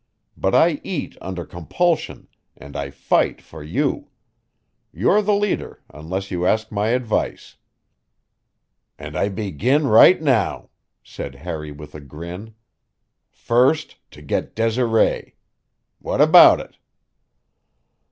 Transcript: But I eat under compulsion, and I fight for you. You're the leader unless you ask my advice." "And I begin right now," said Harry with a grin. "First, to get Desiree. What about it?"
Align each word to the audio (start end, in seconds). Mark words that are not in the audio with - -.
But 0.35 0.55
I 0.55 0.81
eat 0.83 1.15
under 1.21 1.45
compulsion, 1.45 2.27
and 2.57 2.75
I 2.75 2.89
fight 2.89 3.39
for 3.39 3.61
you. 3.61 4.07
You're 4.91 5.21
the 5.21 5.35
leader 5.35 5.83
unless 5.93 6.31
you 6.31 6.43
ask 6.43 6.71
my 6.71 6.87
advice." 6.87 7.57
"And 8.97 9.15
I 9.15 9.29
begin 9.29 9.85
right 9.85 10.19
now," 10.19 10.71
said 11.03 11.35
Harry 11.45 11.71
with 11.71 11.93
a 11.93 12.01
grin. 12.01 12.55
"First, 13.29 13.97
to 14.09 14.23
get 14.23 14.55
Desiree. 14.55 15.35
What 15.99 16.19
about 16.19 16.59
it?" 16.59 16.77